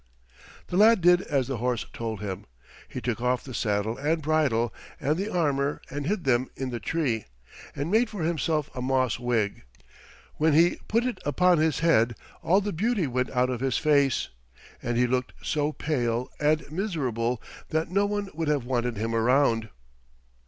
The 0.65 0.77
lad 0.77 0.99
did 1.01 1.21
as 1.21 1.47
the 1.47 1.57
horse 1.57 1.85
told 1.93 2.21
him. 2.21 2.45
He 2.89 3.01
took 3.01 3.21
off 3.21 3.43
the 3.43 3.53
saddle 3.53 3.99
and 3.99 4.19
bridle 4.19 4.73
and 4.99 5.15
the 5.15 5.29
armor 5.31 5.79
and 5.91 6.07
hid 6.07 6.23
them 6.23 6.49
in 6.55 6.71
the 6.71 6.79
tree, 6.79 7.25
and 7.75 7.91
made 7.91 8.09
for 8.09 8.23
himself 8.23 8.71
a 8.73 8.81
moss 8.81 9.19
wig; 9.19 9.61
when 10.37 10.53
he 10.53 10.79
put 10.87 11.05
it 11.05 11.19
upon 11.23 11.59
his 11.59 11.81
head 11.81 12.15
all 12.41 12.61
the 12.61 12.73
beauty 12.73 13.05
went 13.05 13.29
out 13.29 13.51
of 13.51 13.59
his 13.59 13.77
face, 13.77 14.29
and 14.81 14.97
he 14.97 15.05
looked 15.05 15.33
so 15.43 15.71
pale 15.71 16.31
and 16.39 16.71
miserable 16.71 17.39
that 17.69 17.91
no 17.91 18.07
one 18.07 18.27
would 18.33 18.47
have 18.47 18.65
wanted 18.65 18.97
him 18.97 19.13
around. 19.13 19.69